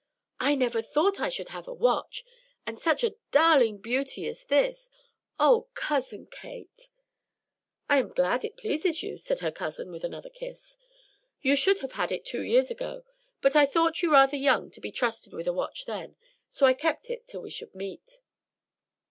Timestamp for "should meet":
17.51-18.21